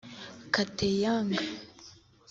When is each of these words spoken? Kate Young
Kate 0.53 0.87
Young 1.05 1.29